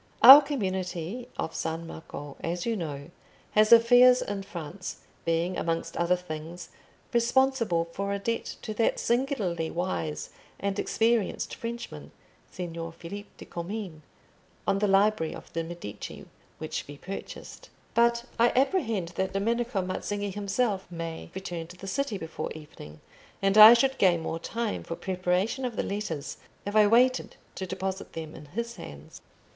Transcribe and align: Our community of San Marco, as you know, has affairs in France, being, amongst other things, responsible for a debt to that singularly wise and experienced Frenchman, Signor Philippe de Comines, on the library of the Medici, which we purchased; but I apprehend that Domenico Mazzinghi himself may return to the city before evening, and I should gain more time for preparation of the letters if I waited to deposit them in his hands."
Our 0.23 0.41
community 0.41 1.27
of 1.37 1.53
San 1.53 1.85
Marco, 1.85 2.35
as 2.39 2.65
you 2.65 2.75
know, 2.75 3.11
has 3.51 3.71
affairs 3.71 4.23
in 4.23 4.41
France, 4.41 4.97
being, 5.25 5.57
amongst 5.57 5.95
other 5.95 6.15
things, 6.15 6.69
responsible 7.13 7.85
for 7.91 8.11
a 8.11 8.17
debt 8.17 8.55
to 8.63 8.73
that 8.73 8.97
singularly 8.97 9.69
wise 9.69 10.31
and 10.59 10.79
experienced 10.79 11.53
Frenchman, 11.53 12.09
Signor 12.49 12.91
Philippe 12.93 13.29
de 13.37 13.45
Comines, 13.45 14.01
on 14.65 14.79
the 14.79 14.87
library 14.87 15.35
of 15.35 15.53
the 15.53 15.63
Medici, 15.63 16.25
which 16.57 16.83
we 16.87 16.97
purchased; 16.97 17.69
but 17.93 18.25
I 18.39 18.49
apprehend 18.55 19.09
that 19.09 19.33
Domenico 19.33 19.83
Mazzinghi 19.83 20.31
himself 20.31 20.91
may 20.91 21.29
return 21.35 21.67
to 21.67 21.77
the 21.77 21.85
city 21.85 22.17
before 22.17 22.51
evening, 22.53 23.01
and 23.39 23.55
I 23.55 23.75
should 23.75 23.99
gain 23.99 24.21
more 24.21 24.39
time 24.39 24.81
for 24.81 24.95
preparation 24.95 25.63
of 25.63 25.75
the 25.75 25.83
letters 25.83 26.37
if 26.65 26.75
I 26.75 26.87
waited 26.87 27.35
to 27.53 27.67
deposit 27.67 28.13
them 28.13 28.33
in 28.33 28.47
his 28.47 28.77
hands." 28.77 29.21